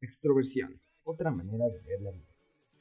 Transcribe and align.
Extroversión, 0.00 0.80
otra 1.02 1.32
manera 1.32 1.68
de 1.68 1.80
ver 1.80 2.00
la 2.00 2.12
vida. 2.12 2.28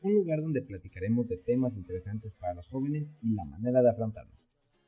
Un 0.01 0.13
lugar 0.13 0.39
donde 0.39 0.61
platicaremos 0.61 1.27
de 1.27 1.37
temas 1.37 1.75
interesantes 1.75 2.31
para 2.35 2.53
los 2.53 2.67
jóvenes 2.67 3.11
y 3.23 3.33
la 3.33 3.43
manera 3.43 3.81
de 3.81 3.89
afrontarlos. 3.89 4.37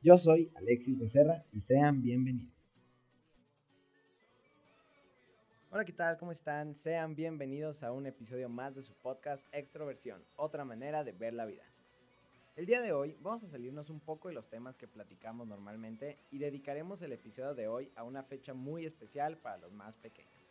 Yo 0.00 0.16
soy 0.16 0.52
Alexis 0.54 0.96
Becerra 0.96 1.44
y 1.50 1.60
sean 1.60 2.02
bienvenidos. 2.02 2.54
Hola, 5.72 5.84
¿qué 5.84 5.92
tal? 5.92 6.18
¿Cómo 6.18 6.30
están? 6.30 6.76
Sean 6.76 7.16
bienvenidos 7.16 7.82
a 7.82 7.90
un 7.90 8.06
episodio 8.06 8.48
más 8.48 8.76
de 8.76 8.82
su 8.82 8.94
podcast 8.94 9.44
Extroversión, 9.52 10.22
otra 10.36 10.64
manera 10.64 11.02
de 11.02 11.10
ver 11.10 11.34
la 11.34 11.46
vida. 11.46 11.64
El 12.54 12.66
día 12.66 12.80
de 12.80 12.92
hoy 12.92 13.16
vamos 13.20 13.42
a 13.42 13.48
salirnos 13.48 13.90
un 13.90 13.98
poco 13.98 14.28
de 14.28 14.34
los 14.34 14.48
temas 14.48 14.76
que 14.76 14.86
platicamos 14.86 15.48
normalmente 15.48 16.18
y 16.30 16.38
dedicaremos 16.38 17.02
el 17.02 17.12
episodio 17.12 17.54
de 17.56 17.66
hoy 17.66 17.90
a 17.96 18.04
una 18.04 18.22
fecha 18.22 18.54
muy 18.54 18.86
especial 18.86 19.36
para 19.36 19.58
los 19.58 19.72
más 19.72 19.96
pequeños. 19.96 20.49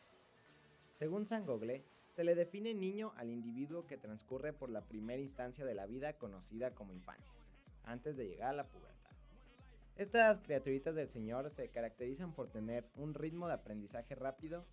Según 1.00 1.26
San 1.26 1.46
Gogle, 1.46 1.86
se 2.14 2.26
le 2.26 2.36
define 2.36 2.74
niño 2.74 3.14
al 3.16 3.30
individuo 3.30 3.88
que 3.88 3.96
transcurre 3.96 4.52
por 4.52 4.70
la 4.70 4.82
primera 4.82 5.22
instancia 5.22 5.64
de 5.64 5.74
la 5.74 5.86
vida 5.86 6.18
conocida 6.18 6.76
como 6.76 6.92
infancia, 6.92 7.40
antes 7.86 8.18
de 8.18 8.28
llegar 8.28 8.50
a 8.50 8.58
la 8.58 8.68
pubertad. 8.68 9.12
Estas 9.96 10.42
criaturitas 10.42 10.96
del 10.96 11.08
Señor 11.08 11.50
se 11.52 11.70
caracterizan 11.70 12.34
por 12.34 12.50
tener 12.50 12.86
un 12.98 13.14
ritmo 13.14 13.48
de 13.48 13.54
aprendizaje 13.54 14.14
rápido 14.14 14.66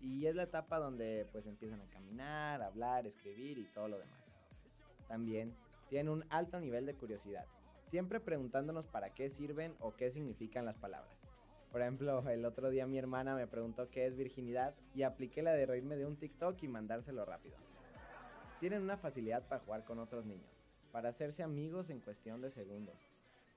y 0.00 0.24
es 0.24 0.34
la 0.34 0.44
etapa 0.44 0.78
donde 0.78 1.28
pues 1.32 1.44
empiezan 1.46 1.82
a 1.82 1.90
caminar, 1.90 2.62
hablar, 2.62 3.06
escribir 3.06 3.58
y 3.58 3.64
todo 3.74 3.88
lo 3.88 3.98
demás. 3.98 4.24
También 5.06 5.54
tienen 5.90 6.08
un 6.08 6.24
alto 6.30 6.60
nivel 6.60 6.86
de 6.86 6.94
curiosidad, 6.94 7.44
siempre 7.90 8.20
preguntándonos 8.20 8.86
para 8.86 9.12
qué 9.12 9.28
sirven 9.28 9.74
o 9.80 9.94
qué 9.94 10.10
significan 10.10 10.64
las 10.64 10.78
palabras. 10.78 11.14
Por 11.74 11.82
ejemplo, 11.82 12.22
el 12.30 12.44
otro 12.44 12.70
día 12.70 12.86
mi 12.86 12.98
hermana 12.98 13.34
me 13.34 13.48
preguntó 13.48 13.90
qué 13.90 14.06
es 14.06 14.16
virginidad 14.16 14.76
y 14.94 15.02
apliqué 15.02 15.42
la 15.42 15.54
de 15.54 15.66
reírme 15.66 15.96
de 15.96 16.06
un 16.06 16.14
TikTok 16.14 16.62
y 16.62 16.68
mandárselo 16.68 17.24
rápido. 17.24 17.56
Tienen 18.60 18.80
una 18.80 18.96
facilidad 18.96 19.42
para 19.48 19.60
jugar 19.60 19.84
con 19.84 19.98
otros 19.98 20.24
niños, 20.24 20.52
para 20.92 21.08
hacerse 21.08 21.42
amigos 21.42 21.90
en 21.90 21.98
cuestión 21.98 22.40
de 22.40 22.52
segundos. 22.52 22.94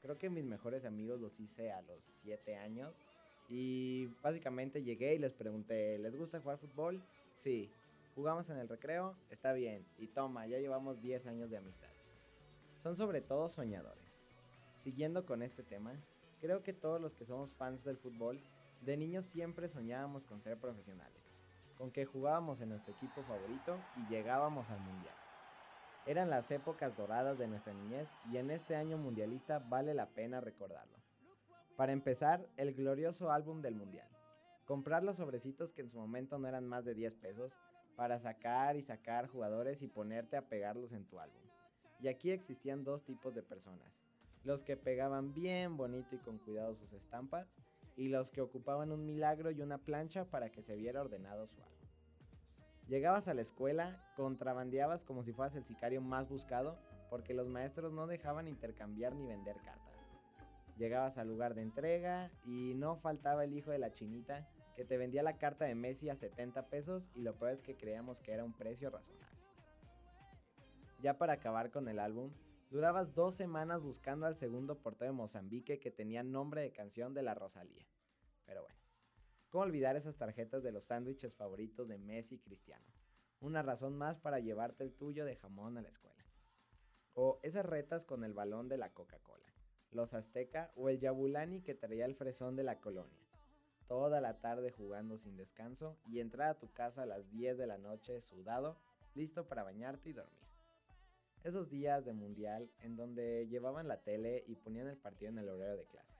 Creo 0.01 0.17
que 0.17 0.31
mis 0.31 0.45
mejores 0.45 0.83
amigos 0.83 1.21
los 1.21 1.39
hice 1.39 1.71
a 1.71 1.83
los 1.83 2.01
7 2.23 2.55
años 2.55 2.95
y 3.49 4.07
básicamente 4.23 4.81
llegué 4.81 5.13
y 5.13 5.19
les 5.19 5.35
pregunté, 5.35 5.99
¿les 5.99 6.17
gusta 6.17 6.41
jugar 6.41 6.57
fútbol? 6.57 7.03
Sí. 7.35 7.69
¿Jugamos 8.15 8.49
en 8.49 8.57
el 8.57 8.67
recreo? 8.67 9.15
Está 9.29 9.53
bien. 9.53 9.85
Y 9.99 10.07
toma, 10.07 10.47
ya 10.47 10.57
llevamos 10.57 11.03
10 11.03 11.27
años 11.27 11.51
de 11.51 11.57
amistad. 11.57 11.91
Son 12.81 12.97
sobre 12.97 13.21
todo 13.21 13.47
soñadores. 13.47 14.11
Siguiendo 14.83 15.23
con 15.23 15.43
este 15.43 15.61
tema, 15.61 15.93
Creo 16.39 16.61
que 16.61 16.73
todos 16.73 17.01
los 17.01 17.15
que 17.15 17.25
somos 17.25 17.51
fans 17.53 17.83
del 17.83 17.97
fútbol, 17.97 18.39
de 18.81 18.95
niños 18.95 19.25
siempre 19.25 19.69
soñábamos 19.69 20.25
con 20.27 20.39
ser 20.39 20.57
profesionales, 20.59 21.23
con 21.77 21.91
que 21.91 22.05
jugábamos 22.05 22.61
en 22.61 22.69
nuestro 22.69 22.93
equipo 22.93 23.23
favorito 23.23 23.79
y 23.95 24.07
llegábamos 24.11 24.69
al 24.69 24.79
mundial. 24.81 25.15
Eran 26.05 26.29
las 26.29 26.51
épocas 26.51 26.95
doradas 26.95 27.39
de 27.39 27.47
nuestra 27.47 27.73
niñez 27.73 28.15
y 28.31 28.37
en 28.37 28.51
este 28.51 28.75
año 28.75 28.97
mundialista 28.97 29.59
vale 29.59 29.95
la 29.95 30.09
pena 30.09 30.39
recordarlo. 30.39 30.97
Para 31.75 31.91
empezar, 31.91 32.47
el 32.55 32.73
glorioso 32.73 33.31
álbum 33.31 33.61
del 33.61 33.75
mundial. 33.75 34.07
Comprar 34.65 35.03
los 35.03 35.17
sobrecitos 35.17 35.73
que 35.73 35.81
en 35.81 35.89
su 35.89 35.97
momento 35.97 36.37
no 36.37 36.47
eran 36.47 36.67
más 36.67 36.85
de 36.85 36.93
10 36.93 37.15
pesos 37.15 37.57
para 37.95 38.19
sacar 38.19 38.75
y 38.75 38.83
sacar 38.83 39.27
jugadores 39.27 39.81
y 39.81 39.87
ponerte 39.87 40.37
a 40.37 40.47
pegarlos 40.47 40.91
en 40.91 41.05
tu 41.05 41.19
álbum. 41.19 41.41
Y 41.99 42.09
aquí 42.09 42.29
existían 42.29 42.83
dos 42.83 43.03
tipos 43.03 43.33
de 43.33 43.41
personas 43.41 44.06
los 44.47 44.63
que 44.63 44.77
pegaban 44.77 45.33
bien 45.33 45.75
bonito 45.75 46.15
y 46.15 46.19
con 46.19 46.37
cuidado 46.37 46.73
sus 46.73 46.93
estampas, 46.93 47.53
y 47.97 48.07
los 48.07 48.31
que 48.31 48.39
ocupaban 48.39 48.93
un 48.93 49.05
milagro 49.05 49.51
y 49.51 49.61
una 49.61 49.77
plancha 49.77 50.23
para 50.23 50.49
que 50.49 50.63
se 50.63 50.77
viera 50.77 51.01
ordenado 51.01 51.47
su 51.47 51.61
álbum. 51.61 51.75
Llegabas 52.87 53.27
a 53.27 53.33
la 53.33 53.41
escuela, 53.41 54.01
contrabandeabas 54.15 55.03
como 55.03 55.23
si 55.23 55.33
fueras 55.33 55.55
el 55.57 55.65
sicario 55.65 56.01
más 56.01 56.29
buscado, 56.29 56.79
porque 57.09 57.33
los 57.33 57.49
maestros 57.49 57.91
no 57.91 58.07
dejaban 58.07 58.47
intercambiar 58.47 59.13
ni 59.15 59.27
vender 59.27 59.57
cartas. 59.57 59.97
Llegabas 60.77 61.17
al 61.17 61.27
lugar 61.27 61.53
de 61.53 61.63
entrega 61.63 62.31
y 62.45 62.73
no 62.75 62.95
faltaba 62.95 63.43
el 63.43 63.53
hijo 63.53 63.71
de 63.71 63.79
la 63.79 63.91
chinita 63.91 64.47
que 64.77 64.85
te 64.85 64.97
vendía 64.97 65.23
la 65.23 65.37
carta 65.37 65.65
de 65.65 65.75
Messi 65.75 66.07
a 66.09 66.15
70 66.15 66.67
pesos 66.67 67.11
y 67.15 67.21
lo 67.21 67.35
peor 67.35 67.51
es 67.51 67.61
que 67.61 67.75
creíamos 67.75 68.21
que 68.21 68.31
era 68.31 68.45
un 68.45 68.53
precio 68.53 68.91
razonable. 68.91 69.27
Ya 71.01 71.17
para 71.17 71.33
acabar 71.33 71.69
con 71.69 71.89
el 71.89 71.99
álbum, 71.99 72.31
Durabas 72.69 73.13
dos 73.13 73.33
semanas 73.33 73.81
buscando 73.81 74.25
al 74.25 74.35
segundo 74.35 74.81
portero 74.81 75.11
de 75.11 75.17
Mozambique 75.17 75.79
que 75.79 75.89
tenía 75.89 76.21
nombre 76.21 76.59
de 76.59 76.73
canción 76.73 77.13
de 77.13 77.23
la 77.23 77.33
Rosalía. 77.33 77.87
Pero 78.45 78.63
bueno, 78.63 78.77
¿cómo 79.49 79.63
olvidar 79.63 79.95
esas 79.95 80.17
tarjetas 80.17 80.63
de 80.63 80.73
los 80.73 80.83
sándwiches 80.83 81.33
favoritos 81.33 81.87
de 81.87 81.97
Messi 81.97 82.35
y 82.35 82.39
Cristiano? 82.39 82.85
Una 83.39 83.61
razón 83.61 83.95
más 83.95 84.19
para 84.19 84.41
llevarte 84.41 84.83
el 84.83 84.93
tuyo 84.93 85.23
de 85.23 85.37
jamón 85.37 85.77
a 85.77 85.81
la 85.81 85.87
escuela. 85.87 86.25
O 87.13 87.39
esas 87.41 87.65
retas 87.65 88.03
con 88.03 88.25
el 88.25 88.33
balón 88.33 88.67
de 88.67 88.77
la 88.77 88.93
Coca-Cola, 88.93 89.53
los 89.91 90.13
Azteca 90.13 90.73
o 90.75 90.89
el 90.89 90.99
Yabulani 90.99 91.61
que 91.61 91.73
traía 91.73 92.03
el 92.03 92.15
fresón 92.15 92.57
de 92.57 92.63
la 92.63 92.81
colonia. 92.81 93.29
Toda 93.87 94.19
la 94.19 94.41
tarde 94.41 94.71
jugando 94.71 95.17
sin 95.17 95.37
descanso 95.37 95.97
y 96.05 96.19
entrar 96.19 96.49
a 96.49 96.59
tu 96.59 96.69
casa 96.73 97.03
a 97.03 97.05
las 97.05 97.29
10 97.31 97.57
de 97.57 97.67
la 97.67 97.77
noche 97.77 98.21
sudado, 98.21 98.77
listo 99.15 99.47
para 99.47 99.63
bañarte 99.63 100.09
y 100.09 100.13
dormir 100.13 100.46
esos 101.43 101.69
días 101.69 102.05
de 102.05 102.13
mundial 102.13 102.69
en 102.79 102.95
donde 102.95 103.47
llevaban 103.47 103.87
la 103.87 104.01
tele 104.01 104.43
y 104.47 104.55
ponían 104.55 104.87
el 104.87 104.97
partido 104.97 105.31
en 105.31 105.37
el 105.37 105.49
horario 105.49 105.77
de 105.77 105.85
clases. 105.85 106.17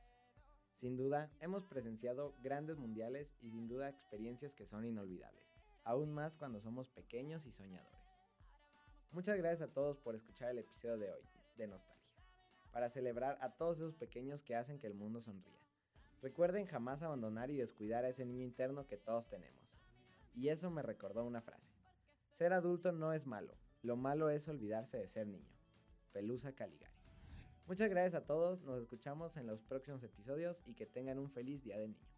Sin 0.79 0.95
duda, 0.95 1.31
hemos 1.39 1.65
presenciado 1.65 2.35
grandes 2.41 2.77
mundiales 2.77 3.33
y 3.41 3.49
sin 3.49 3.67
duda 3.67 3.89
experiencias 3.89 4.53
que 4.53 4.65
son 4.65 4.85
inolvidables, 4.85 5.45
aún 5.83 6.13
más 6.13 6.35
cuando 6.35 6.61
somos 6.61 6.89
pequeños 6.89 7.45
y 7.45 7.51
soñadores. 7.51 7.97
Muchas 9.11 9.37
gracias 9.37 9.69
a 9.69 9.73
todos 9.73 9.97
por 9.97 10.15
escuchar 10.15 10.51
el 10.51 10.59
episodio 10.59 10.97
de 10.97 11.11
hoy, 11.11 11.23
de 11.57 11.67
Nostalgia, 11.67 12.21
para 12.71 12.89
celebrar 12.89 13.37
a 13.41 13.57
todos 13.57 13.77
esos 13.77 13.95
pequeños 13.95 14.43
que 14.43 14.55
hacen 14.55 14.79
que 14.79 14.87
el 14.87 14.93
mundo 14.93 15.21
sonría. 15.21 15.57
Recuerden 16.21 16.65
jamás 16.65 17.01
abandonar 17.01 17.49
y 17.49 17.57
descuidar 17.57 18.05
a 18.05 18.09
ese 18.09 18.25
niño 18.25 18.43
interno 18.43 18.85
que 18.85 18.97
todos 18.97 19.27
tenemos. 19.27 19.63
Y 20.35 20.49
eso 20.49 20.69
me 20.69 20.83
recordó 20.83 21.23
una 21.23 21.41
frase. 21.41 21.73
Ser 22.33 22.53
adulto 22.53 22.91
no 22.91 23.13
es 23.13 23.25
malo, 23.25 23.55
lo 23.87 23.95
malo 23.95 24.29
es 24.29 24.49
olvidarse 24.49 24.97
de 24.97 25.07
ser 25.07 25.27
niño. 25.27 25.55
Pelusa 26.11 26.51
Caligari. 26.51 26.93
Muchas 27.67 27.89
gracias 27.89 28.15
a 28.21 28.25
todos, 28.25 28.61
nos 28.63 28.81
escuchamos 28.81 29.37
en 29.37 29.47
los 29.47 29.61
próximos 29.61 30.03
episodios 30.03 30.61
y 30.65 30.73
que 30.73 30.85
tengan 30.85 31.17
un 31.19 31.29
feliz 31.29 31.63
día 31.63 31.77
del 31.77 31.91
niño. 31.91 32.16